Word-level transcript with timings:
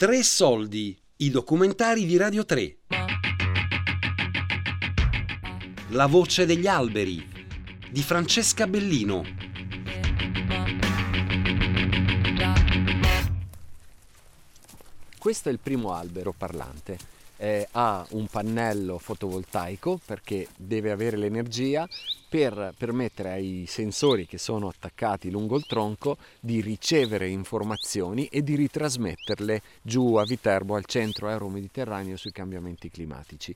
Tre 0.00 0.22
soldi, 0.22 0.96
i 1.16 1.28
documentari 1.28 2.06
di 2.06 2.16
Radio 2.16 2.44
3. 2.44 2.76
La 5.88 6.06
voce 6.06 6.46
degli 6.46 6.68
alberi 6.68 7.28
di 7.90 8.00
Francesca 8.00 8.68
Bellino. 8.68 9.24
Questo 15.18 15.48
è 15.48 15.52
il 15.52 15.58
primo 15.58 15.92
albero 15.92 16.32
parlante. 16.32 16.96
Eh, 17.36 17.66
ha 17.72 18.06
un 18.10 18.28
pannello 18.28 18.98
fotovoltaico 18.98 19.98
perché 20.06 20.46
deve 20.56 20.92
avere 20.92 21.16
l'energia 21.16 21.88
per 22.28 22.74
permettere 22.76 23.30
ai 23.30 23.64
sensori 23.66 24.26
che 24.26 24.38
sono 24.38 24.68
attaccati 24.68 25.30
lungo 25.30 25.56
il 25.56 25.64
tronco 25.66 26.18
di 26.40 26.60
ricevere 26.60 27.28
informazioni 27.28 28.26
e 28.26 28.42
di 28.42 28.54
ritrasmetterle 28.54 29.62
giù 29.80 30.14
a 30.16 30.24
Viterbo, 30.24 30.76
al 30.76 30.84
centro 30.84 31.28
euro-mediterraneo 31.30 32.16
sui 32.16 32.32
cambiamenti 32.32 32.90
climatici. 32.90 33.54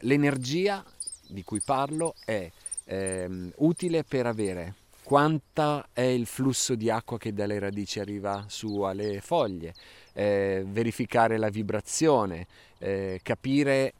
L'energia 0.00 0.84
di 1.26 1.42
cui 1.42 1.60
parlo 1.64 2.14
è 2.24 2.48
ehm, 2.84 3.52
utile 3.56 4.04
per 4.04 4.26
avere 4.26 4.74
quanta 5.02 5.88
è 5.92 6.02
il 6.02 6.26
flusso 6.26 6.74
di 6.74 6.88
acqua 6.88 7.18
che 7.18 7.32
dalle 7.32 7.58
radici 7.58 7.98
arriva 7.98 8.44
su 8.46 8.82
alle 8.82 9.20
foglie, 9.20 9.74
eh, 10.12 10.64
verificare 10.66 11.38
la 11.38 11.48
vibrazione, 11.48 12.46
eh, 12.78 13.20
capire 13.22 13.94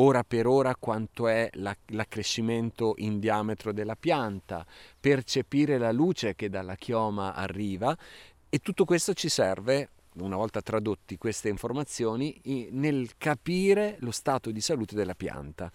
ora 0.00 0.22
per 0.24 0.46
ora 0.46 0.74
quanto 0.76 1.28
è 1.28 1.48
la, 1.54 1.76
l'accrescimento 1.86 2.94
in 2.98 3.18
diametro 3.18 3.72
della 3.72 3.96
pianta, 3.96 4.64
percepire 4.98 5.78
la 5.78 5.92
luce 5.92 6.34
che 6.34 6.48
dalla 6.48 6.74
chioma 6.74 7.34
arriva 7.34 7.96
e 8.48 8.58
tutto 8.58 8.84
questo 8.84 9.12
ci 9.12 9.28
serve, 9.28 9.90
una 10.20 10.36
volta 10.36 10.62
tradotti 10.62 11.18
queste 11.18 11.48
informazioni, 11.48 12.40
nel 12.70 13.10
capire 13.18 13.96
lo 14.00 14.10
stato 14.10 14.50
di 14.50 14.60
salute 14.60 14.94
della 14.94 15.14
pianta. 15.14 15.70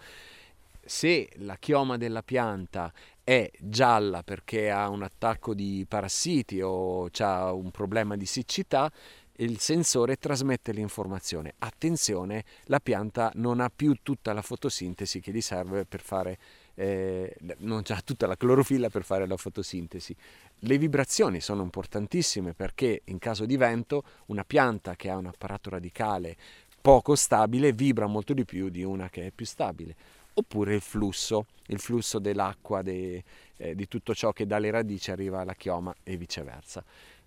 Se 0.86 1.30
la 1.36 1.56
chioma 1.56 1.96
della 1.96 2.22
pianta 2.22 2.92
è 3.22 3.50
gialla 3.58 4.22
perché 4.22 4.70
ha 4.70 4.88
un 4.90 5.02
attacco 5.02 5.54
di 5.54 5.86
parassiti 5.88 6.60
o 6.60 7.08
ha 7.18 7.52
un 7.52 7.70
problema 7.70 8.16
di 8.16 8.26
siccità, 8.26 8.92
il 9.38 9.58
sensore 9.58 10.16
trasmette 10.16 10.72
l'informazione. 10.72 11.54
Attenzione, 11.58 12.44
la 12.64 12.78
pianta 12.78 13.32
non 13.34 13.60
ha 13.60 13.70
più 13.74 13.96
tutta 14.02 14.32
la 14.32 14.42
fotosintesi 14.42 15.20
che 15.20 15.32
gli 15.32 15.40
serve 15.40 15.84
per 15.84 16.00
fare, 16.00 16.38
eh, 16.74 17.34
non 17.58 17.82
ha 17.86 18.00
tutta 18.04 18.26
la 18.26 18.36
clorofilla 18.36 18.90
per 18.90 19.04
fare 19.04 19.26
la 19.26 19.36
fotosintesi. 19.36 20.14
Le 20.60 20.78
vibrazioni 20.78 21.40
sono 21.40 21.62
importantissime 21.62 22.54
perché 22.54 23.02
in 23.06 23.18
caso 23.18 23.44
di 23.44 23.56
vento 23.56 24.04
una 24.26 24.44
pianta 24.44 24.94
che 24.94 25.10
ha 25.10 25.16
un 25.16 25.26
apparato 25.26 25.70
radicale 25.70 26.36
poco 26.80 27.14
stabile 27.14 27.72
vibra 27.72 28.06
molto 28.06 28.34
di 28.34 28.44
più 28.44 28.68
di 28.68 28.84
una 28.84 29.08
che 29.08 29.26
è 29.26 29.30
più 29.30 29.46
stabile. 29.46 29.96
Oppure 30.34 30.74
il 30.74 30.80
flusso, 30.80 31.46
il 31.66 31.78
flusso 31.78 32.18
dell'acqua, 32.18 32.82
de, 32.82 33.22
eh, 33.56 33.74
di 33.74 33.88
tutto 33.88 34.14
ciò 34.14 34.32
che 34.32 34.46
dalle 34.46 34.70
radici 34.70 35.10
arriva 35.10 35.40
alla 35.40 35.54
chioma 35.54 35.94
e 36.02 36.16
viceversa. 36.16 36.84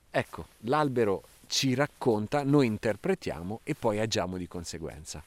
Ecco, 0.09 0.47
l'albero 0.61 1.23
ci 1.47 1.73
racconta, 1.73 2.43
noi 2.43 2.67
interpretiamo 2.67 3.61
e 3.63 3.73
poi 3.73 3.99
agiamo 3.99 4.37
di 4.37 4.47
conseguenza. 4.47 5.23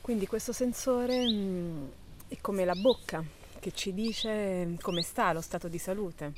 Quindi 0.00 0.26
questo 0.26 0.52
sensore 0.52 1.26
mm, 1.26 1.86
è 2.28 2.36
come 2.40 2.64
la 2.64 2.74
bocca 2.74 3.24
che 3.58 3.72
ci 3.72 3.94
dice 3.94 4.76
come 4.82 5.02
sta 5.02 5.32
lo 5.32 5.40
stato 5.40 5.68
di 5.68 5.78
salute. 5.78 6.32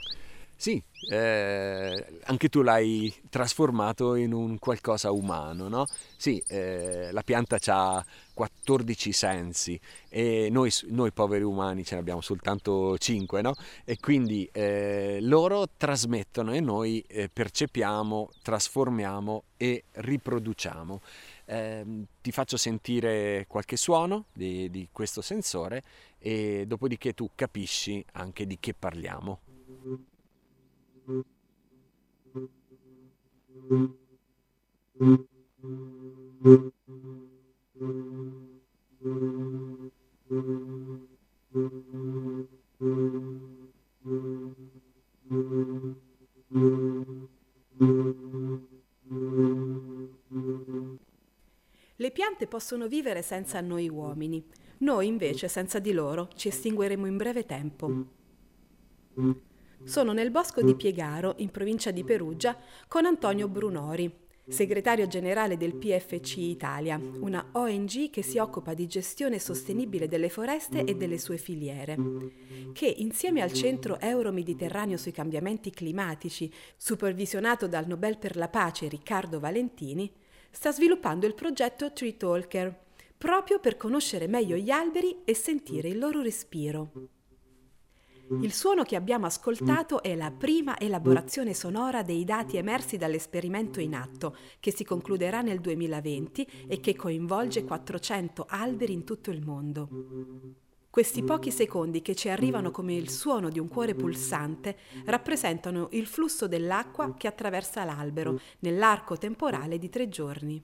Sì, 0.59 0.83
eh, 1.11 2.07
anche 2.25 2.49
tu 2.49 2.63
l'hai 2.63 3.13
trasformato 3.29 4.15
in 4.15 4.33
un 4.33 4.59
qualcosa 4.59 5.11
umano, 5.11 5.69
no? 5.69 5.85
Sì, 6.17 6.43
eh, 6.49 7.11
la 7.13 7.23
pianta 7.23 7.59
ha 7.67 8.05
14 8.33 9.13
sensi 9.13 9.79
e 10.09 10.49
noi, 10.51 10.71
noi, 10.89 11.13
poveri 11.13 11.45
umani 11.45 11.85
ce 11.85 11.95
ne 11.95 12.01
abbiamo 12.01 12.23
soltanto 12.23 12.97
5, 12.97 13.43
no? 13.43 13.53
E 13.85 13.99
quindi 14.01 14.49
eh, 14.51 15.19
loro 15.21 15.69
trasmettono 15.77 16.55
e 16.55 16.61
noi 16.61 17.05
eh, 17.07 17.29
percepiamo, 17.31 18.31
trasformiamo 18.43 19.43
e 19.59 19.85
riproduciamo. 19.93 21.01
Ehm, 21.49 22.07
ti 22.23 22.33
faccio 22.33 22.57
sentire 22.57 23.45
qualche 23.47 23.77
suono 23.77 24.25
di, 24.33 24.71
di 24.71 24.89
questo 24.91 25.21
sensore 25.21 25.83
e 26.19 26.65
dopodiché 26.67 27.13
tu 27.13 27.31
capisci 27.35 28.03
anche 28.13 28.47
di 28.47 28.57
che 28.59 28.73
parliamo. 28.73 29.41
Le 31.09 31.15
piante 52.11 52.49
possono 52.49 52.89
vivere 52.89 53.23
senza 53.23 53.61
noi 53.61 53.89
uomini, 53.89 54.45
noi 54.79 55.07
invece 55.07 55.47
senza 55.47 55.79
di 55.79 55.93
loro 55.93 56.29
ci 56.35 56.49
estingueremo 56.49 57.07
in 57.07 57.17
breve 57.17 57.47
tempo. 57.47 58.07
Sono 59.85 60.13
nel 60.13 60.31
bosco 60.31 60.63
di 60.63 60.75
Piegaro, 60.75 61.35
in 61.39 61.51
provincia 61.51 61.91
di 61.91 62.05
Perugia, 62.05 62.57
con 62.89 63.05
Antonio 63.07 63.49
Brunori, 63.49 64.13
segretario 64.49 65.07
generale 65.07 65.57
del 65.57 65.75
PFC 65.75 66.37
Italia, 66.39 67.01
una 67.21 67.49
ONG 67.53 68.11
che 68.11 68.23
si 68.23 68.39
occupa 68.39 68.75
di 68.75 68.87
gestione 68.87 69.39
sostenibile 69.39 70.07
delle 70.07 70.29
foreste 70.29 70.85
e 70.85 70.95
delle 70.95 71.19
sue 71.19 71.37
filiere, 71.37 71.97
che 72.73 72.87
insieme 72.87 73.43
al 73.43 73.53
Centro 73.53 73.99
Euro-Mediterraneo 73.99 74.97
sui 74.97 75.13
cambiamenti 75.13 75.71
climatici, 75.71 76.53
supervisionato 76.77 77.67
dal 77.67 77.87
Nobel 77.87 78.19
per 78.19 78.37
la 78.37 78.49
pace 78.49 78.89
Riccardo 78.89 79.41
Valentini, 79.41 80.13
sta 80.51 80.73
sviluppando 80.73 81.27
il 81.27 81.35
progetto 81.35 81.93
Tree 81.93 82.17
Talker, 82.17 82.85
proprio 83.19 83.59
per 83.59 83.77
conoscere 83.77 84.27
meglio 84.27 84.57
gli 84.57 84.71
alberi 84.71 85.23
e 85.25 85.35
sentire 85.35 85.89
il 85.89 85.99
loro 85.99 86.23
respiro. 86.23 86.91
Il 88.29 88.53
suono 88.53 88.83
che 88.83 88.97
abbiamo 88.97 89.27
ascoltato 89.27 90.03
è 90.03 90.17
la 90.17 90.33
prima 90.33 90.79
elaborazione 90.79 91.55
sonora 91.55 92.03
dei 92.03 92.25
dati 92.25 92.57
emersi 92.57 92.97
dall'esperimento 92.97 93.81
in 93.81 93.95
atto, 93.95 94.37
che 94.59 94.73
si 94.73 94.85
concluderà 94.85 95.43
nel 95.43 95.61
2020 95.61 96.67
e 96.67 96.81
che 96.81 96.97
coinvolge 96.97 97.65
400 97.65 98.47
alberi 98.49 98.93
in 98.93 99.05
tutto 99.05 99.31
il 99.31 99.45
mondo. 99.45 99.89
Questi 100.91 101.23
pochi 101.23 101.51
secondi 101.53 102.03
che 102.03 102.15
ci 102.15 102.29
arrivano 102.29 102.71
come 102.71 102.95
il 102.95 103.11
suono 103.11 103.49
di 103.49 103.61
un 103.61 103.69
cuore 103.69 103.95
pulsante 103.95 104.77
rappresentano 105.05 105.89
il 105.93 106.07
flusso 106.07 106.49
dell'acqua 106.49 107.15
che 107.15 107.29
attraversa 107.29 107.85
l'albero 107.85 108.41
nell'arco 108.61 109.17
temporale 109.17 109.79
di 109.79 109.89
tre 109.89 110.09
giorni. 110.09 110.63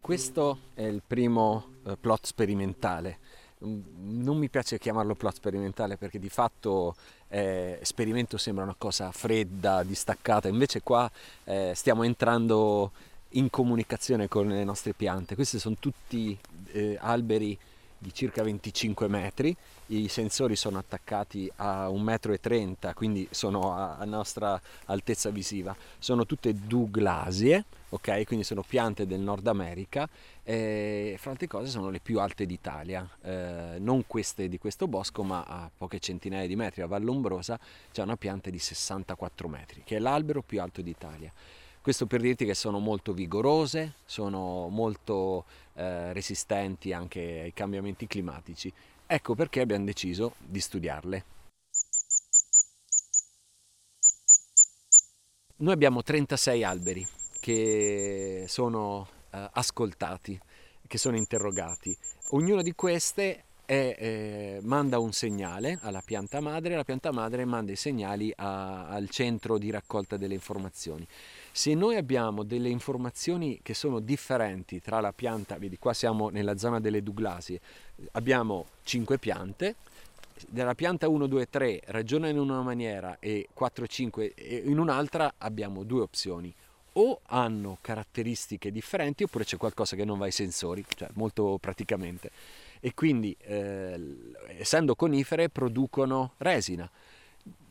Questo 0.00 0.58
è 0.74 0.82
il 0.82 1.02
primo 1.06 1.66
uh, 1.84 1.92
plot 2.00 2.26
sperimentale 2.26 3.18
Mm, 3.64 4.22
non 4.22 4.38
mi 4.38 4.48
piace 4.48 4.78
chiamarlo 4.78 5.14
plot 5.14 5.34
sperimentale 5.34 5.98
perché 5.98 6.18
di 6.18 6.30
fatto 6.30 6.96
eh, 7.28 7.78
esperimento 7.80 8.38
sembra 8.38 8.64
una 8.64 8.74
cosa 8.76 9.12
fredda, 9.12 9.82
distaccata, 9.82 10.48
invece 10.48 10.80
qua 10.82 11.10
eh, 11.44 11.72
stiamo 11.74 12.02
entrando 12.02 12.92
in 13.34 13.50
comunicazione 13.50 14.28
con 14.28 14.48
le 14.48 14.64
nostre 14.64 14.94
piante. 14.94 15.34
Questi 15.34 15.58
sono 15.58 15.76
tutti 15.78 16.36
eh, 16.72 16.96
alberi 17.00 17.56
di 18.00 18.14
circa 18.14 18.42
25 18.42 19.08
metri, 19.08 19.54
i 19.88 20.08
sensori 20.08 20.56
sono 20.56 20.78
attaccati 20.78 21.50
a 21.56 21.86
1,30 21.88 22.88
m, 22.88 22.94
quindi 22.94 23.28
sono 23.30 23.74
a, 23.74 24.02
nostra 24.06 24.58
altezza 24.86 25.28
visiva, 25.28 25.76
sono 25.98 26.24
tutte 26.24 26.54
douglasie, 26.54 27.64
ok? 27.90 28.24
Quindi 28.24 28.44
sono 28.44 28.64
piante 28.66 29.06
del 29.06 29.20
Nord 29.20 29.46
America 29.48 30.08
e 30.42 31.16
fra 31.18 31.32
altre 31.32 31.46
cose 31.46 31.68
sono 31.68 31.90
le 31.90 32.00
più 32.00 32.20
alte 32.20 32.46
d'Italia, 32.46 33.06
eh, 33.22 33.76
non 33.78 34.06
queste 34.06 34.48
di 34.48 34.56
questo 34.56 34.88
bosco, 34.88 35.22
ma 35.22 35.44
a 35.46 35.70
poche 35.76 35.98
centinaia 35.98 36.46
di 36.46 36.56
metri 36.56 36.80
a 36.80 36.86
Vallombrosa 36.86 37.60
c'è 37.92 38.02
una 38.02 38.16
pianta 38.16 38.48
di 38.48 38.58
64 38.58 39.46
metri, 39.46 39.82
che 39.84 39.96
è 39.96 39.98
l'albero 39.98 40.40
più 40.40 40.58
alto 40.62 40.80
d'Italia. 40.80 41.30
Questo 41.82 42.06
per 42.06 42.20
dirti 42.20 42.44
che 42.44 42.54
sono 42.54 42.78
molto 42.78 43.14
vigorose, 43.14 43.94
sono 44.04 44.68
molto 44.68 45.46
eh, 45.74 46.12
resistenti 46.12 46.92
anche 46.92 47.40
ai 47.40 47.52
cambiamenti 47.54 48.06
climatici. 48.06 48.70
Ecco 49.06 49.34
perché 49.34 49.62
abbiamo 49.62 49.86
deciso 49.86 50.34
di 50.38 50.60
studiarle. 50.60 51.24
Noi 55.56 55.72
abbiamo 55.72 56.02
36 56.02 56.64
alberi 56.64 57.06
che 57.40 58.44
sono 58.46 59.08
eh, 59.30 59.48
ascoltati, 59.52 60.38
che 60.86 60.98
sono 60.98 61.16
interrogati. 61.16 61.96
Ognuna 62.30 62.60
di 62.60 62.74
queste 62.74 63.44
è, 63.64 63.96
eh, 63.98 64.60
manda 64.62 64.98
un 64.98 65.12
segnale 65.12 65.78
alla 65.82 66.02
pianta 66.04 66.40
madre, 66.40 66.76
la 66.76 66.84
pianta 66.84 67.10
madre 67.10 67.44
manda 67.44 67.72
i 67.72 67.76
segnali 67.76 68.32
a, 68.36 68.88
al 68.88 69.08
centro 69.08 69.58
di 69.58 69.70
raccolta 69.70 70.16
delle 70.16 70.34
informazioni. 70.34 71.06
Se 71.52 71.74
noi 71.74 71.96
abbiamo 71.96 72.44
delle 72.44 72.68
informazioni 72.68 73.58
che 73.62 73.74
sono 73.74 73.98
differenti 73.98 74.80
tra 74.80 75.00
la 75.00 75.12
pianta, 75.12 75.58
vedi 75.58 75.78
qua 75.78 75.92
siamo 75.92 76.28
nella 76.28 76.56
zona 76.56 76.78
delle 76.80 77.02
Douglasie, 77.02 77.60
abbiamo 78.12 78.66
cinque 78.84 79.18
piante, 79.18 79.74
della 80.48 80.74
pianta 80.74 81.08
1, 81.08 81.26
2, 81.26 81.50
3 81.50 81.80
ragiona 81.86 82.28
in 82.28 82.38
una 82.38 82.62
maniera 82.62 83.18
e 83.18 83.48
4, 83.52 83.86
5 83.86 84.34
in 84.64 84.78
un'altra 84.78 85.34
abbiamo 85.38 85.82
due 85.82 86.02
opzioni. 86.02 86.54
O 86.94 87.20
hanno 87.26 87.78
caratteristiche 87.80 88.72
differenti 88.72 89.22
oppure 89.22 89.44
c'è 89.44 89.56
qualcosa 89.56 89.94
che 89.94 90.04
non 90.04 90.18
va 90.18 90.24
ai 90.24 90.32
sensori, 90.32 90.84
cioè 90.88 91.08
molto 91.12 91.56
praticamente. 91.60 92.30
E 92.80 92.94
quindi, 92.94 93.36
eh, 93.42 94.00
essendo 94.58 94.96
conifere, 94.96 95.50
producono 95.50 96.32
resina 96.38 96.90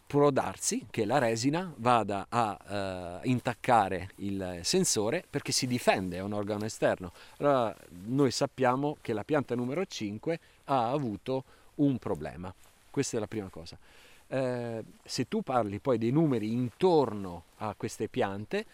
può 0.10 0.32
darsi 0.32 0.88
che 0.90 1.06
la 1.06 1.20
resina 1.20 1.72
vada 1.78 2.26
a 2.30 3.20
uh, 3.22 3.28
intaccare 3.30 4.10
il 4.16 4.62
sensore 4.64 5.24
perché 5.30 5.52
si 5.52 5.68
difende, 5.68 6.18
è 6.18 6.22
un 6.22 6.34
organo 6.34 6.66
esterno. 6.66 7.12
Allora 7.38 7.76
noi 8.08 8.32
sappiamo 8.32 8.98
che 9.02 9.14
la 9.14 9.24
pianta 9.24 9.54
numero 9.54 9.86
5 9.86 10.40
ha 10.66 10.90
avuto 10.90 11.44
un 11.76 12.00
problema. 12.00 12.52
Questa 12.90 13.18
è 13.18 13.20
la 13.20 13.28
prima 13.28 13.50
cosa. 13.50 13.78
Eh, 14.26 14.84
se 15.04 15.28
tu 15.28 15.44
parli 15.44 15.78
poi 15.78 16.00
dei 16.00 16.10
numeri 16.10 16.52
intorno 16.52 17.44
a 17.58 17.76
queste 17.78 18.08
piante, 18.08 18.66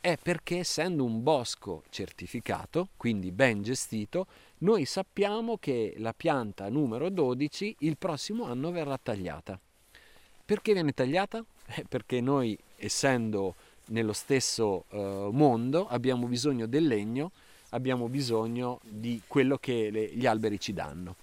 è 0.00 0.18
perché 0.20 0.58
essendo 0.58 1.04
un 1.04 1.22
bosco 1.22 1.84
certificato, 1.90 2.88
quindi 2.96 3.30
ben 3.30 3.62
gestito, 3.62 4.26
noi 4.58 4.84
sappiamo 4.84 5.58
che 5.58 5.94
la 5.98 6.12
pianta 6.12 6.68
numero 6.68 7.08
12 7.08 7.76
il 7.80 7.96
prossimo 7.96 8.46
anno 8.46 8.72
verrà 8.72 8.98
tagliata. 9.00 9.60
Perché 10.44 10.72
viene 10.72 10.92
tagliata? 10.92 11.44
Eh, 11.66 11.84
perché 11.88 12.20
noi, 12.20 12.58
essendo 12.76 13.54
nello 13.86 14.12
stesso 14.12 14.84
uh, 14.90 15.30
mondo, 15.30 15.86
abbiamo 15.88 16.26
bisogno 16.26 16.66
del 16.66 16.86
legno, 16.86 17.30
abbiamo 17.70 18.08
bisogno 18.08 18.80
di 18.82 19.22
quello 19.26 19.58
che 19.58 19.90
le, 19.90 20.06
gli 20.14 20.26
alberi 20.26 20.58
ci 20.58 20.72
danno. 20.72 21.16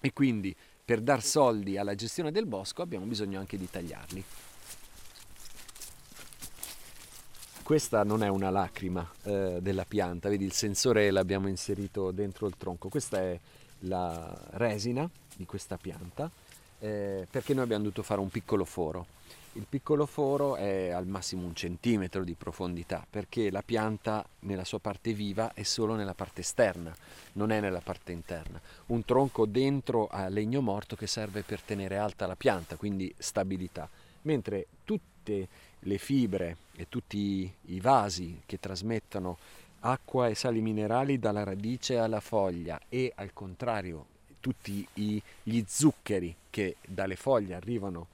E 0.00 0.12
quindi 0.12 0.54
per 0.84 1.00
dar 1.00 1.22
soldi 1.22 1.78
alla 1.78 1.94
gestione 1.94 2.30
del 2.30 2.46
bosco 2.46 2.82
abbiamo 2.82 3.06
bisogno 3.06 3.38
anche 3.38 3.56
di 3.56 3.68
tagliarli. 3.68 4.24
Questa 7.62 8.04
non 8.04 8.22
è 8.22 8.28
una 8.28 8.50
lacrima 8.50 9.10
eh, 9.22 9.58
della 9.62 9.86
pianta, 9.86 10.28
vedi 10.28 10.44
il 10.44 10.52
sensore 10.52 11.10
l'abbiamo 11.10 11.48
inserito 11.48 12.10
dentro 12.10 12.46
il 12.46 12.56
tronco, 12.58 12.90
questa 12.90 13.18
è 13.18 13.40
la 13.80 14.38
resina 14.50 15.08
di 15.34 15.46
questa 15.46 15.78
pianta 15.78 16.30
eh, 16.84 17.26
perché 17.30 17.54
noi 17.54 17.64
abbiamo 17.64 17.84
dovuto 17.84 18.02
fare 18.02 18.20
un 18.20 18.28
piccolo 18.28 18.66
foro. 18.66 19.06
Il 19.54 19.64
piccolo 19.66 20.04
foro 20.04 20.56
è 20.56 20.90
al 20.90 21.06
massimo 21.06 21.46
un 21.46 21.54
centimetro 21.54 22.24
di 22.24 22.34
profondità 22.34 23.06
perché 23.08 23.50
la 23.50 23.62
pianta 23.62 24.22
nella 24.40 24.64
sua 24.64 24.80
parte 24.80 25.14
viva 25.14 25.54
è 25.54 25.62
solo 25.62 25.94
nella 25.94 26.12
parte 26.12 26.42
esterna, 26.42 26.94
non 27.34 27.52
è 27.52 27.60
nella 27.60 27.80
parte 27.80 28.12
interna. 28.12 28.60
Un 28.86 29.04
tronco 29.04 29.46
dentro 29.46 30.08
a 30.08 30.28
legno 30.28 30.60
morto 30.60 30.94
che 30.94 31.06
serve 31.06 31.42
per 31.42 31.62
tenere 31.62 31.96
alta 31.96 32.26
la 32.26 32.36
pianta, 32.36 32.76
quindi 32.76 33.14
stabilità, 33.16 33.88
mentre 34.22 34.66
tutte 34.84 35.48
le 35.78 35.98
fibre 35.98 36.56
e 36.74 36.88
tutti 36.90 37.50
i 37.66 37.80
vasi 37.80 38.42
che 38.44 38.58
trasmettono 38.58 39.38
acqua 39.80 40.28
e 40.28 40.34
sali 40.34 40.60
minerali 40.60 41.18
dalla 41.18 41.44
radice 41.44 41.96
alla 41.96 42.20
foglia 42.20 42.78
e 42.88 43.12
al 43.14 43.32
contrario 43.32 44.12
tutti 44.44 44.86
i, 44.94 45.22
gli 45.42 45.64
zuccheri 45.66 46.36
che 46.50 46.76
dalle 46.86 47.16
foglie 47.16 47.54
arrivano 47.54 48.08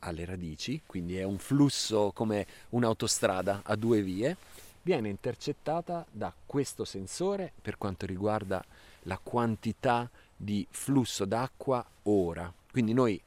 alle 0.00 0.24
radici, 0.24 0.82
quindi 0.84 1.16
è 1.18 1.22
un 1.22 1.38
flusso 1.38 2.10
come 2.12 2.44
un'autostrada 2.70 3.60
a 3.62 3.76
due 3.76 4.02
vie, 4.02 4.36
viene 4.82 5.08
intercettata 5.08 6.04
da 6.10 6.34
questo 6.44 6.84
sensore 6.84 7.52
per 7.62 7.78
quanto 7.78 8.06
riguarda 8.06 8.64
la 9.02 9.20
quantità 9.22 10.10
di 10.36 10.66
flusso 10.68 11.24
d'acqua 11.24 11.86
ora. 12.04 12.52
Quindi 12.68 12.92
noi 12.92 13.22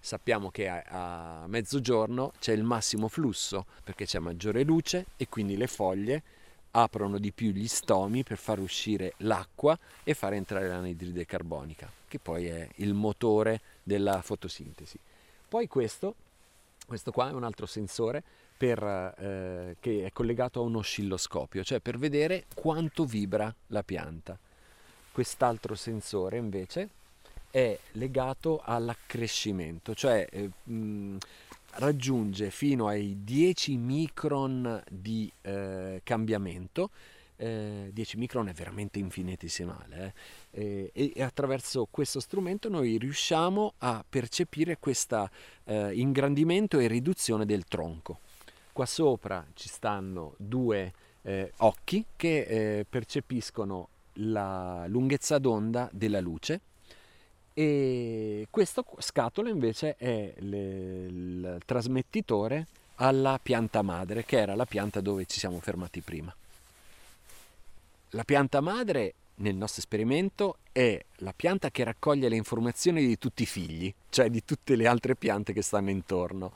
sappiamo 0.00 0.50
che 0.50 0.68
a, 0.68 1.42
a 1.42 1.46
mezzogiorno 1.46 2.32
c'è 2.40 2.52
il 2.52 2.64
massimo 2.64 3.06
flusso 3.06 3.64
perché 3.84 4.06
c'è 4.06 4.18
maggiore 4.18 4.64
luce 4.64 5.06
e 5.16 5.28
quindi 5.28 5.56
le 5.56 5.68
foglie 5.68 6.22
aprono 6.76 7.18
di 7.18 7.32
più 7.32 7.50
gli 7.50 7.68
stomi 7.68 8.22
per 8.24 8.38
far 8.38 8.58
uscire 8.58 9.14
l'acqua 9.18 9.78
e 10.02 10.14
far 10.14 10.32
entrare 10.32 10.68
l'anidride 10.68 11.24
carbonica, 11.24 11.90
che 12.08 12.18
poi 12.18 12.46
è 12.46 12.68
il 12.76 12.94
motore 12.94 13.60
della 13.82 14.22
fotosintesi. 14.22 14.98
Poi 15.48 15.68
questo, 15.68 16.14
questo 16.86 17.12
qua 17.12 17.30
è 17.30 17.32
un 17.32 17.44
altro 17.44 17.66
sensore 17.66 18.22
per, 18.56 18.82
eh, 18.82 19.76
che 19.78 20.04
è 20.04 20.12
collegato 20.12 20.60
a 20.60 20.62
un 20.62 20.76
oscilloscopio, 20.76 21.62
cioè 21.62 21.80
per 21.80 21.98
vedere 21.98 22.46
quanto 22.54 23.04
vibra 23.04 23.54
la 23.68 23.82
pianta. 23.82 24.36
Quest'altro 25.12 25.76
sensore 25.76 26.38
invece 26.38 26.88
è 27.50 27.78
legato 27.92 28.60
all'accrescimento, 28.64 29.94
cioè 29.94 30.26
eh, 30.28 30.50
mh, 30.64 31.18
raggiunge 31.76 32.50
fino 32.50 32.86
ai 32.86 33.18
10 33.24 33.76
micron 33.76 34.82
di 34.90 35.30
eh, 35.42 36.00
cambiamento. 36.02 36.90
Eh, 37.36 37.90
10 37.92 38.16
micron 38.16 38.48
è 38.48 38.52
veramente 38.52 39.00
infinitesimale 39.00 40.14
eh? 40.52 40.90
e, 40.94 41.12
e, 41.16 41.22
attraverso 41.22 41.88
questo 41.90 42.20
strumento 42.20 42.68
noi 42.68 42.96
riusciamo 42.96 43.74
a 43.78 44.04
percepire 44.08 44.78
questo 44.78 45.28
eh, 45.64 45.94
ingrandimento 45.94 46.78
e 46.78 46.86
riduzione 46.86 47.44
del 47.44 47.64
tronco. 47.64 48.20
Qua 48.72 48.86
sopra 48.86 49.44
ci 49.54 49.68
stanno 49.68 50.34
due 50.36 50.92
eh, 51.22 51.52
occhi 51.58 52.04
che 52.14 52.42
eh, 52.42 52.86
percepiscono 52.88 53.88
la 54.18 54.84
lunghezza 54.86 55.38
d'onda 55.38 55.88
della 55.92 56.20
luce 56.20 56.60
e 57.54 58.48
questo 58.50 58.84
scatolo 58.98 59.48
invece 59.48 59.94
è 59.96 60.34
le, 60.38 61.06
il 61.06 61.62
trasmettitore 61.64 62.66
alla 62.96 63.38
pianta 63.40 63.82
madre, 63.82 64.24
che 64.24 64.38
era 64.38 64.56
la 64.56 64.66
pianta 64.66 65.00
dove 65.00 65.24
ci 65.26 65.38
siamo 65.38 65.60
fermati 65.60 66.00
prima. 66.00 66.34
La 68.10 68.24
pianta 68.24 68.60
madre 68.60 69.14
nel 69.36 69.54
nostro 69.54 69.80
esperimento 69.80 70.58
è 70.72 71.02
la 71.16 71.32
pianta 71.34 71.70
che 71.70 71.84
raccoglie 71.84 72.28
le 72.28 72.36
informazioni 72.36 73.06
di 73.06 73.18
tutti 73.18 73.44
i 73.44 73.46
figli, 73.46 73.92
cioè 74.10 74.30
di 74.30 74.44
tutte 74.44 74.76
le 74.76 74.86
altre 74.86 75.14
piante 75.14 75.52
che 75.52 75.62
stanno 75.62 75.90
intorno. 75.90 76.52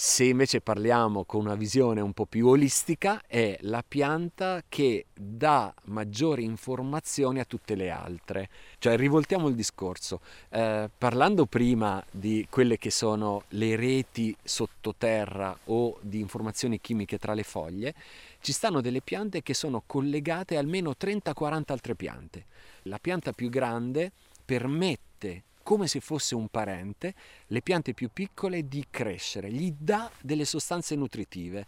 Se 0.00 0.22
invece 0.22 0.60
parliamo 0.60 1.24
con 1.24 1.40
una 1.40 1.56
visione 1.56 2.00
un 2.00 2.12
po' 2.12 2.24
più 2.24 2.46
olistica, 2.46 3.20
è 3.26 3.58
la 3.62 3.82
pianta 3.86 4.62
che 4.68 5.06
dà 5.12 5.74
maggiori 5.86 6.44
informazioni 6.44 7.40
a 7.40 7.44
tutte 7.44 7.74
le 7.74 7.90
altre. 7.90 8.48
Cioè, 8.78 8.96
rivoltiamo 8.96 9.48
il 9.48 9.56
discorso. 9.56 10.20
Eh, 10.50 10.88
parlando 10.96 11.46
prima 11.46 12.00
di 12.12 12.46
quelle 12.48 12.78
che 12.78 12.92
sono 12.92 13.42
le 13.48 13.74
reti 13.74 14.36
sottoterra 14.40 15.58
o 15.64 15.98
di 16.00 16.20
informazioni 16.20 16.80
chimiche 16.80 17.18
tra 17.18 17.34
le 17.34 17.42
foglie, 17.42 17.92
ci 18.40 18.52
stanno 18.52 18.80
delle 18.80 19.00
piante 19.00 19.42
che 19.42 19.52
sono 19.52 19.82
collegate 19.84 20.54
a 20.54 20.60
almeno 20.60 20.94
30-40 20.96 21.62
altre 21.72 21.96
piante. 21.96 22.44
La 22.82 23.00
pianta 23.00 23.32
più 23.32 23.48
grande 23.48 24.12
permette 24.44 25.42
come 25.68 25.86
se 25.86 26.00
fosse 26.00 26.34
un 26.34 26.48
parente, 26.48 27.12
le 27.48 27.60
piante 27.60 27.92
più 27.92 28.08
piccole 28.10 28.66
di 28.68 28.86
crescere, 28.88 29.52
gli 29.52 29.70
dà 29.78 30.10
delle 30.22 30.46
sostanze 30.46 30.94
nutritive 30.94 31.66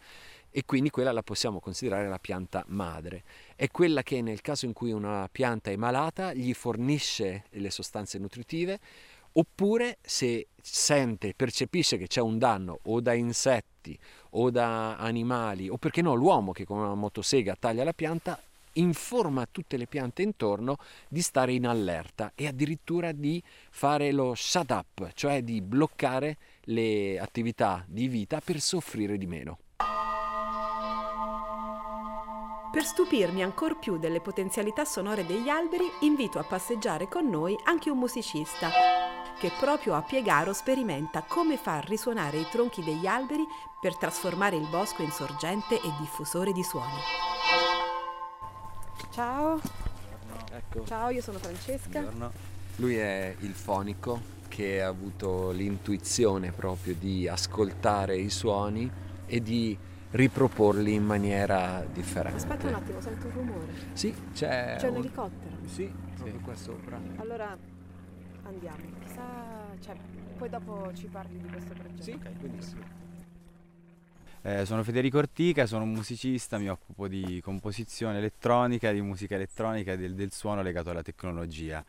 e 0.50 0.64
quindi 0.64 0.88
quella 0.88 1.12
la 1.12 1.22
possiamo 1.22 1.60
considerare 1.60 2.08
la 2.08 2.18
pianta 2.18 2.64
madre. 2.68 3.24
È 3.54 3.68
quella 3.68 4.02
che 4.02 4.22
nel 4.22 4.40
caso 4.40 4.64
in 4.64 4.72
cui 4.72 4.90
una 4.90 5.28
pianta 5.30 5.70
è 5.70 5.76
malata 5.76 6.32
gli 6.32 6.54
fornisce 6.54 7.44
le 7.50 7.70
sostanze 7.70 8.16
nutritive 8.16 8.80
oppure 9.32 9.98
se 10.00 10.48
sente, 10.62 11.34
percepisce 11.36 11.98
che 11.98 12.06
c'è 12.06 12.22
un 12.22 12.38
danno 12.38 12.78
o 12.84 13.02
da 13.02 13.12
insetti 13.12 13.98
o 14.30 14.50
da 14.50 14.96
animali 14.96 15.68
o 15.68 15.76
perché 15.76 16.00
no 16.00 16.14
l'uomo 16.14 16.52
che 16.52 16.64
con 16.64 16.78
una 16.78 16.94
motosega 16.94 17.54
taglia 17.54 17.84
la 17.84 17.92
pianta 17.92 18.40
informa 18.74 19.46
tutte 19.50 19.76
le 19.76 19.86
piante 19.86 20.22
intorno 20.22 20.76
di 21.08 21.22
stare 21.22 21.52
in 21.52 21.66
allerta 21.66 22.32
e 22.34 22.46
addirittura 22.46 23.12
di 23.12 23.42
fare 23.70 24.12
lo 24.12 24.34
shut 24.34 24.70
up, 24.70 25.10
cioè 25.14 25.42
di 25.42 25.60
bloccare 25.60 26.36
le 26.64 27.18
attività 27.18 27.84
di 27.86 28.08
vita 28.08 28.40
per 28.40 28.60
soffrire 28.60 29.16
di 29.16 29.26
meno. 29.26 29.58
Per 32.72 32.84
stupirmi 32.84 33.42
ancor 33.42 33.80
più 33.80 33.98
delle 33.98 34.20
potenzialità 34.20 34.84
sonore 34.84 35.26
degli 35.26 35.48
alberi, 35.48 35.90
invito 36.02 36.38
a 36.38 36.44
passeggiare 36.44 37.08
con 37.08 37.28
noi 37.28 37.58
anche 37.64 37.90
un 37.90 37.98
musicista 37.98 38.70
che 39.40 39.50
proprio 39.58 39.94
a 39.94 40.02
Piegaro 40.02 40.52
sperimenta 40.52 41.24
come 41.26 41.56
far 41.56 41.88
risuonare 41.88 42.40
i 42.40 42.46
tronchi 42.50 42.84
degli 42.84 43.06
alberi 43.06 43.46
per 43.80 43.96
trasformare 43.96 44.56
il 44.56 44.68
bosco 44.68 45.02
in 45.02 45.10
sorgente 45.10 45.80
e 45.80 45.90
diffusore 45.98 46.52
di 46.52 46.62
suoni. 46.62 47.69
Ciao. 49.10 49.60
Ecco. 50.52 50.84
Ciao, 50.84 51.10
io 51.10 51.20
sono 51.20 51.38
Francesca. 51.38 52.00
Buongiorno. 52.00 52.32
Lui 52.76 52.96
è 52.96 53.34
il 53.40 53.52
fonico 53.54 54.38
che 54.48 54.82
ha 54.82 54.88
avuto 54.88 55.50
l'intuizione 55.50 56.52
proprio 56.52 56.94
di 56.94 57.26
ascoltare 57.26 58.16
i 58.16 58.30
suoni 58.30 58.90
e 59.26 59.42
di 59.42 59.76
riproporli 60.12 60.94
in 60.94 61.04
maniera 61.04 61.84
differente. 61.92 62.38
Aspetta 62.38 62.68
un 62.68 62.74
attimo, 62.74 63.00
sento 63.00 63.26
un 63.26 63.32
rumore. 63.32 63.72
Sì, 63.92 64.14
c'è, 64.32 64.76
C'è 64.78 64.88
un 64.88 64.96
elicottero. 64.96 65.56
Sì, 65.66 65.92
proprio 66.14 66.40
qua 66.40 66.54
sopra. 66.54 67.00
Allora 67.16 67.56
andiamo. 68.44 68.78
Chissà, 69.04 69.22
cioè, 69.80 69.96
poi 70.36 70.48
dopo 70.48 70.90
ci 70.94 71.06
parli 71.06 71.38
di 71.40 71.48
questo 71.48 71.74
progetto. 71.74 72.02
Sì, 72.02 72.18
benissimo. 72.40 72.99
Eh, 74.42 74.64
sono 74.64 74.82
Federico 74.82 75.18
Ortica, 75.18 75.66
sono 75.66 75.84
un 75.84 75.90
musicista, 75.90 76.56
mi 76.56 76.70
occupo 76.70 77.08
di 77.08 77.42
composizione 77.42 78.16
elettronica, 78.16 78.90
di 78.90 79.02
musica 79.02 79.34
elettronica 79.34 79.92
e 79.92 79.98
del, 79.98 80.14
del 80.14 80.32
suono 80.32 80.62
legato 80.62 80.88
alla 80.88 81.02
tecnologia. 81.02 81.84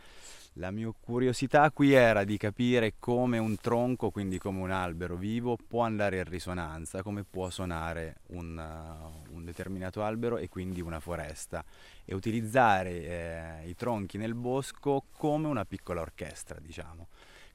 La 0.56 0.70
mia 0.70 0.92
curiosità 1.00 1.72
qui 1.72 1.94
era 1.94 2.26
di 2.26 2.36
capire 2.36 2.96
come 3.00 3.38
un 3.38 3.56
tronco, 3.56 4.10
quindi 4.10 4.38
come 4.38 4.60
un 4.60 4.72
albero 4.72 5.16
vivo, 5.16 5.56
può 5.66 5.84
andare 5.84 6.18
in 6.18 6.26
risonanza, 6.26 7.02
come 7.02 7.24
può 7.24 7.50
suonare 7.50 8.18
un, 8.32 8.58
uh, 8.58 9.34
un 9.34 9.46
determinato 9.46 10.04
albero 10.04 10.38
e 10.38 10.50
quindi 10.50 10.82
una 10.82 11.00
foresta 11.00 11.64
e 12.04 12.14
utilizzare 12.14 13.62
eh, 13.62 13.70
i 13.70 13.76
tronchi 13.76 14.18
nel 14.18 14.34
bosco 14.34 15.06
come 15.14 15.48
una 15.48 15.64
piccola 15.64 16.02
orchestra, 16.02 16.60
diciamo. 16.60 17.08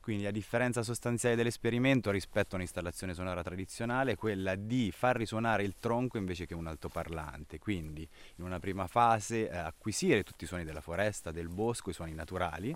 Quindi 0.06 0.22
la 0.22 0.30
differenza 0.30 0.84
sostanziale 0.84 1.34
dell'esperimento 1.34 2.12
rispetto 2.12 2.52
a 2.52 2.58
un'installazione 2.58 3.12
sonora 3.12 3.42
tradizionale 3.42 4.12
è 4.12 4.14
quella 4.14 4.54
di 4.54 4.92
far 4.92 5.16
risuonare 5.16 5.64
il 5.64 5.74
tronco 5.80 6.16
invece 6.16 6.46
che 6.46 6.54
un 6.54 6.68
altoparlante. 6.68 7.58
Quindi 7.58 8.08
in 8.36 8.44
una 8.44 8.60
prima 8.60 8.86
fase 8.86 9.50
eh, 9.50 9.56
acquisire 9.56 10.22
tutti 10.22 10.44
i 10.44 10.46
suoni 10.46 10.62
della 10.62 10.80
foresta, 10.80 11.32
del 11.32 11.48
bosco, 11.48 11.90
i 11.90 11.92
suoni 11.92 12.14
naturali, 12.14 12.72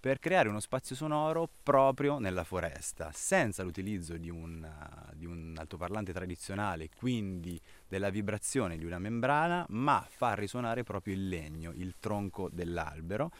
per 0.00 0.18
creare 0.18 0.48
uno 0.48 0.58
spazio 0.58 0.96
sonoro 0.96 1.48
proprio 1.62 2.18
nella 2.18 2.42
foresta, 2.42 3.12
senza 3.12 3.62
l'utilizzo 3.62 4.16
di 4.16 4.28
un, 4.28 4.68
uh, 4.68 5.14
di 5.14 5.26
un 5.26 5.54
altoparlante 5.56 6.12
tradizionale, 6.12 6.88
quindi 6.96 7.60
della 7.86 8.10
vibrazione 8.10 8.76
di 8.76 8.84
una 8.84 8.98
membrana, 8.98 9.64
ma 9.68 10.04
far 10.10 10.36
risuonare 10.36 10.82
proprio 10.82 11.14
il 11.14 11.28
legno, 11.28 11.70
il 11.76 11.94
tronco 12.00 12.48
dell'albero 12.50 13.30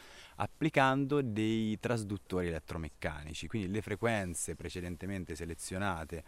applicando 0.43 1.23
dei 1.23 1.79
trasduttori 1.79 2.49
elettromeccanici, 2.49 3.47
quindi 3.47 3.71
le 3.71 3.81
frequenze 3.81 4.57
precedentemente 4.57 5.37
selezionate 5.37 6.25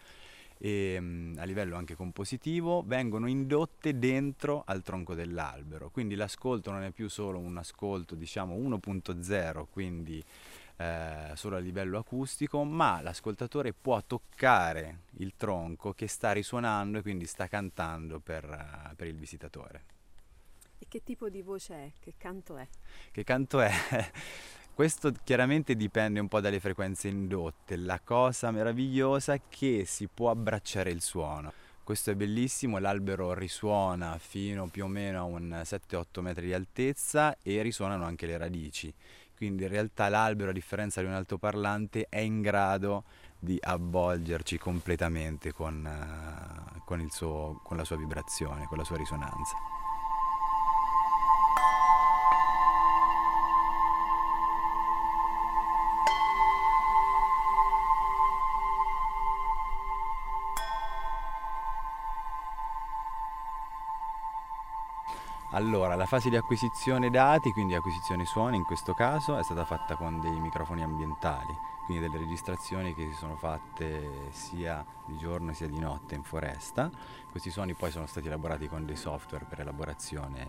e, 0.57 0.97
mm, 1.01 1.39
a 1.39 1.45
livello 1.45 1.75
anche 1.75 1.97
compositivo 1.97 2.85
vengono 2.87 3.27
indotte 3.27 3.99
dentro 3.99 4.63
al 4.67 4.83
tronco 4.83 5.15
dell'albero, 5.15 5.91
quindi 5.91 6.15
l'ascolto 6.15 6.71
non 6.71 6.85
è 6.85 6.93
più 6.93 7.09
solo 7.09 7.41
un 7.41 7.59
ascolto 7.59 8.15
diciamo 8.15 8.55
1.0, 8.57 9.67
quindi 9.69 10.23
eh, 10.77 11.33
solo 11.35 11.57
a 11.57 11.59
livello 11.59 11.99
acustico, 11.99 12.63
ma 12.63 13.01
l'ascoltatore 13.01 13.73
può 13.73 14.01
toccare 14.07 15.01
il 15.19 15.35
tronco 15.37 15.93
che 15.93 16.07
sta 16.07 16.31
risuonando 16.31 16.99
e 16.99 17.03
quindi 17.03 17.27
sta 17.27 17.49
cantando 17.49 18.21
per, 18.21 18.93
per 18.95 19.09
il 19.09 19.17
visitatore. 19.17 19.94
E 20.79 20.87
che 20.89 21.03
tipo 21.03 21.29
di 21.29 21.43
voce 21.43 21.75
è? 21.75 21.93
Che 22.01 22.15
canto 22.17 22.57
è? 22.57 22.67
Che 23.11 23.25
canto 23.25 23.61
è? 23.61 23.71
Questo 24.75 25.13
chiaramente 25.23 25.77
dipende 25.77 26.19
un 26.19 26.29
po' 26.29 26.41
dalle 26.41 26.59
frequenze 26.59 27.09
indotte. 27.09 27.77
La 27.77 28.01
cosa 28.03 28.51
meravigliosa 28.51 29.35
è 29.35 29.43
che 29.49 29.85
si 29.87 30.09
può 30.13 30.31
abbracciare 30.31 30.91
il 30.91 31.01
suono. 31.01 31.53
Questo 31.85 32.11
è 32.11 32.15
bellissimo, 32.15 32.79
l'albero 32.79 33.35
risuona 33.35 34.19
fino 34.19 34.69
più 34.69 34.85
o 34.85 34.89
meno 34.89 35.19
a 35.19 35.25
un 35.25 35.61
7-8 35.63 36.21
metri 36.23 36.47
di 36.47 36.55
altezza 36.55 37.37
e 37.43 37.61
risuonano 37.61 38.05
anche 38.05 38.27
le 38.27 38.39
radici. 38.39 38.93
Quindi 39.37 39.65
in 39.65 39.69
realtà 39.69 40.09
l'albero, 40.09 40.51
a 40.51 40.53
differenza 40.55 41.01
di 41.03 41.07
un 41.07 41.13
altoparlante, 41.13 42.07
è 42.09 42.21
in 42.21 42.41
grado 42.41 43.05
di 43.39 43.59
avvolgerci 43.61 44.59
completamente 44.59 45.53
con, 45.53 45.85
uh, 45.85 46.83
con, 46.85 47.07
suo, 47.11 47.61
con 47.63 47.77
la 47.77 47.85
sua 47.85 47.97
vibrazione, 47.97 48.67
con 48.67 48.79
la 48.79 48.85
sua 48.85 48.97
risonanza. 48.97 49.84
Allora, 65.51 65.95
la 65.95 66.07
fase 66.07 66.31
di 66.31 66.37
acquisizione 66.37 67.11
dati, 67.11 67.53
quindi 67.53 67.75
acquisizione 67.75 68.25
suoni 68.25 68.57
in 68.57 68.65
questo 68.65 68.93
caso, 68.93 69.39
è 69.39 69.43
stata 69.45 69.65
fatta 69.65 69.95
con 69.95 70.19
dei 70.21 70.41
microfoni 70.41 70.83
ambientali, 70.83 71.57
quindi 71.87 72.03
delle 72.03 72.19
registrazioni 72.19 72.93
che 72.93 73.09
si 73.09 73.15
sono 73.15 73.37
fatte 73.37 74.31
sia 74.31 74.85
di 75.07 75.17
giorno 75.17 75.53
sia 75.53 75.69
di 75.69 75.79
notte 75.79 76.17
in 76.17 76.25
foresta. 76.25 76.91
Questi 77.31 77.51
suoni 77.51 77.75
poi 77.75 77.93
sono 77.93 78.07
stati 78.07 78.27
elaborati 78.27 78.67
con 78.67 78.85
dei 78.85 78.97
software 78.97 79.45
per 79.45 79.61
elaborazione 79.61 80.47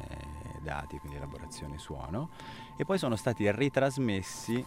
dati, 0.62 0.98
quindi 0.98 1.18
elaborazione 1.18 1.78
suono, 1.78 2.30
e 2.76 2.84
poi 2.84 2.98
sono 2.98 3.16
stati 3.16 3.50
ritrasmessi 3.52 4.66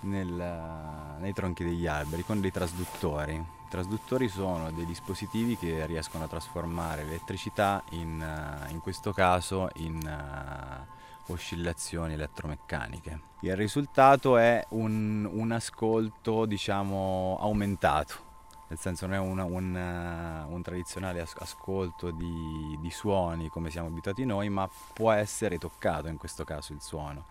nel, 0.00 1.16
nei 1.18 1.32
tronchi 1.32 1.64
degli 1.64 1.86
alberi 1.86 2.24
con 2.24 2.40
dei 2.40 2.50
trasduttori. 2.50 3.34
I 3.34 3.70
trasduttori 3.70 4.28
sono 4.28 4.70
dei 4.70 4.86
dispositivi 4.86 5.56
che 5.56 5.84
riescono 5.86 6.24
a 6.24 6.28
trasformare 6.28 7.04
l'elettricità 7.04 7.82
in, 7.90 8.20
eh, 8.20 8.70
in 8.70 8.80
questo 8.80 9.12
caso 9.12 9.68
in 9.76 10.00
uh, 10.02 11.32
oscillazioni 11.32 12.14
elettromeccaniche. 12.14 13.20
Il 13.40 13.56
risultato 13.56 14.36
è 14.38 14.64
un, 14.70 15.28
un 15.30 15.52
ascolto 15.52 16.46
diciamo 16.46 17.38
aumentato 17.40 18.26
nel 18.68 18.78
senso 18.78 19.06
non 19.06 19.14
è 19.14 19.18
una, 19.18 19.44
un, 19.44 19.74
uh, 19.74 20.52
un, 20.52 20.62
tradizionale 20.62 21.20
as- 21.20 21.34
ascolto 21.38 22.10
di, 22.10 22.76
di, 22.78 22.90
suoni 22.90 23.48
come 23.48 23.70
siamo 23.70 23.88
abituati 23.88 24.26
noi, 24.26 24.50
ma 24.50 24.68
può 24.92 25.10
essere 25.10 25.56
toccato 25.56 26.08
in 26.08 26.18
questo 26.18 26.44
caso 26.44 26.74
il 26.74 26.82
suono. 26.82 27.24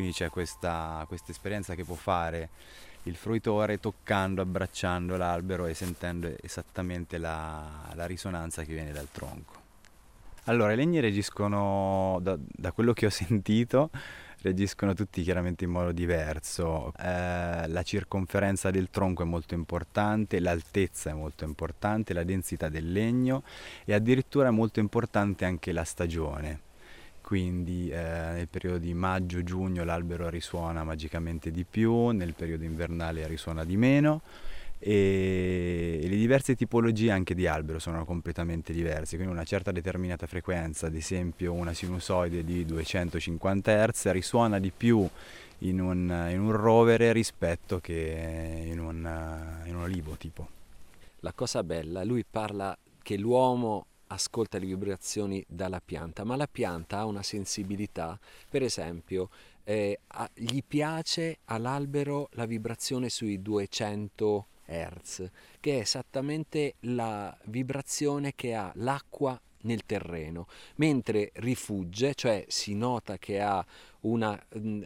Quindi 0.00 0.16
c'è 0.16 0.30
questa, 0.30 1.06
esperienza 1.26 1.74
che 1.74 1.84
può 1.84 1.94
fare 1.94 2.48
il 3.02 3.16
fruitore 3.16 3.78
toccando, 3.78 4.40
abbracciando 4.40 5.18
l'albero 5.18 5.66
e 5.66 5.74
sentendo 5.74 6.34
esattamente 6.40 7.18
la, 7.18 7.90
la 7.92 8.06
risonanza 8.06 8.62
che 8.62 8.72
viene 8.72 8.92
dal 8.92 9.08
tronco. 9.12 9.58
Allora, 10.44 10.72
i 10.72 10.76
legni 10.76 11.00
reagiscono, 11.00 12.18
da, 12.22 12.34
da 12.38 12.72
quello 12.72 12.94
che 12.94 13.04
ho 13.04 13.10
sentito, 13.12 13.90
reagiscono 14.40 14.94
tutti 14.94 15.22
chiaramente 15.22 15.64
in 15.64 15.70
modo 15.70 15.92
diverso. 15.92 16.94
Eh, 16.98 17.68
la 17.68 17.82
circonferenza 17.82 18.70
del 18.70 18.88
tronco 18.88 19.22
è 19.22 19.26
molto 19.26 19.52
importante, 19.52 20.40
l'altezza 20.40 21.10
è 21.10 21.12
molto 21.12 21.44
importante, 21.44 22.14
la 22.14 22.24
densità 22.24 22.70
del 22.70 22.90
legno 22.90 23.42
e 23.84 23.92
addirittura 23.92 24.48
è 24.48 24.50
molto 24.50 24.80
importante 24.80 25.44
anche 25.44 25.72
la 25.72 25.84
stagione 25.84 26.68
quindi 27.30 27.88
eh, 27.90 27.94
nel 27.94 28.48
periodo 28.48 28.78
di 28.78 28.92
maggio-giugno 28.92 29.84
l'albero 29.84 30.28
risuona 30.28 30.82
magicamente 30.82 31.52
di 31.52 31.64
più, 31.64 32.08
nel 32.08 32.34
periodo 32.34 32.64
invernale 32.64 33.24
risuona 33.28 33.64
di 33.64 33.76
meno 33.76 34.20
e 34.80 36.00
le 36.02 36.16
diverse 36.16 36.56
tipologie 36.56 37.12
anche 37.12 37.36
di 37.36 37.46
albero 37.46 37.78
sono 37.78 38.04
completamente 38.04 38.72
diverse, 38.72 39.14
quindi 39.14 39.32
una 39.32 39.44
certa 39.44 39.70
determinata 39.70 40.26
frequenza, 40.26 40.88
ad 40.88 40.96
esempio 40.96 41.52
una 41.52 41.72
sinusoide 41.72 42.42
di 42.42 42.64
250 42.64 43.86
Hz 43.86 44.10
risuona 44.10 44.58
di 44.58 44.72
più 44.76 45.08
in 45.58 45.80
un, 45.80 46.26
in 46.32 46.40
un 46.40 46.50
rovere 46.50 47.12
rispetto 47.12 47.78
che 47.78 48.64
in 48.66 48.80
un, 48.80 49.08
in 49.66 49.76
un 49.76 49.82
olivo 49.82 50.16
tipo. 50.16 50.48
La 51.20 51.32
cosa 51.32 51.62
bella, 51.62 52.02
lui 52.02 52.24
parla 52.28 52.76
che 53.00 53.16
l'uomo 53.16 53.86
ascolta 54.10 54.58
le 54.58 54.66
vibrazioni 54.66 55.44
dalla 55.48 55.80
pianta, 55.80 56.24
ma 56.24 56.36
la 56.36 56.48
pianta 56.48 56.98
ha 56.98 57.04
una 57.06 57.22
sensibilità, 57.22 58.18
per 58.48 58.62
esempio, 58.62 59.30
eh, 59.64 60.00
a, 60.06 60.28
gli 60.34 60.62
piace 60.66 61.38
all'albero 61.46 62.28
la 62.32 62.46
vibrazione 62.46 63.08
sui 63.08 63.40
200 63.40 64.46
Hz, 64.66 65.30
che 65.58 65.76
è 65.76 65.80
esattamente 65.80 66.74
la 66.80 67.36
vibrazione 67.44 68.34
che 68.34 68.54
ha 68.54 68.70
l'acqua 68.76 69.40
nel 69.62 69.84
terreno, 69.84 70.46
mentre 70.76 71.32
rifugge, 71.34 72.14
cioè 72.14 72.44
si 72.48 72.74
nota 72.74 73.18
che 73.18 73.40
ha 73.40 73.64
una, 74.00 74.40
mm, 74.58 74.82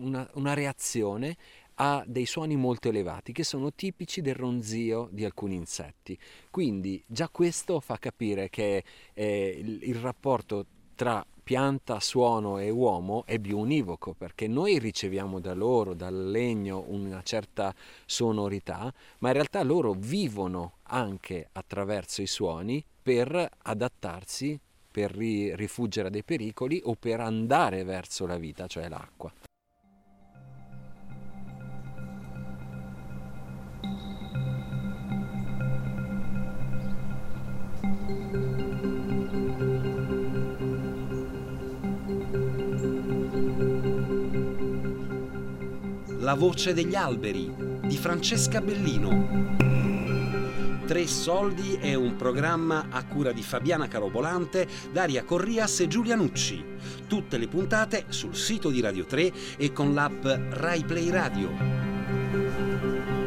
una, 0.00 0.28
una 0.34 0.54
reazione 0.54 1.36
ha 1.82 2.04
dei 2.06 2.26
suoni 2.26 2.56
molto 2.56 2.88
elevati 2.88 3.32
che 3.32 3.42
sono 3.42 3.72
tipici 3.72 4.20
del 4.20 4.34
ronzio 4.34 5.08
di 5.10 5.24
alcuni 5.24 5.54
insetti. 5.54 6.18
Quindi 6.50 7.02
già 7.06 7.30
questo 7.30 7.80
fa 7.80 7.98
capire 7.98 8.50
che 8.50 8.84
eh, 9.14 9.78
il, 9.82 9.94
rapporto 9.94 10.66
tra 10.94 11.24
pianta, 11.42 11.98
suono 11.98 12.58
e 12.58 12.68
uomo 12.68 13.24
è 13.24 13.38
più 13.38 13.58
univoco 13.58 14.12
perché 14.12 14.46
noi 14.46 14.78
riceviamo 14.78 15.40
da 15.40 15.54
loro, 15.54 15.94
dal 15.94 16.30
legno, 16.30 16.84
una 16.88 17.22
certa 17.22 17.74
sonorità, 18.04 18.92
ma 19.20 19.28
in 19.28 19.34
realtà 19.34 19.62
loro 19.62 19.94
vivono 19.94 20.74
anche 20.82 21.48
attraverso 21.50 22.20
i 22.20 22.26
suoni 22.26 22.84
per 23.02 23.50
adattarsi, 23.62 24.60
per 24.92 25.12
ri- 25.12 25.56
rifuggire 25.56 26.10
dai 26.10 26.24
pericoli 26.24 26.82
o 26.84 26.94
per 26.94 27.20
andare 27.20 27.84
verso 27.84 28.26
la 28.26 28.36
vita, 28.36 28.66
cioè 28.66 28.86
l'acqua. 28.86 29.32
La 46.30 46.36
voce 46.36 46.72
degli 46.72 46.94
alberi 46.94 47.52
di 47.82 47.96
Francesca 47.96 48.60
Bellino. 48.60 49.56
Tre 50.86 51.06
soldi 51.08 51.74
è 51.74 51.94
un 51.94 52.14
programma 52.14 52.86
a 52.88 53.04
cura 53.04 53.32
di 53.32 53.42
Fabiana 53.42 53.88
Carobolante, 53.88 54.68
Daria 54.92 55.24
Corrias 55.24 55.80
e 55.80 55.88
Giulia 55.88 56.14
Nucci. 56.14 56.64
Tutte 57.08 57.36
le 57.36 57.48
puntate 57.48 58.04
sul 58.10 58.36
sito 58.36 58.70
di 58.70 58.80
Radio 58.80 59.06
3 59.06 59.32
e 59.56 59.72
con 59.72 59.92
l'app 59.92 60.24
Rai 60.50 60.84
Play 60.84 61.10
Radio. 61.10 63.19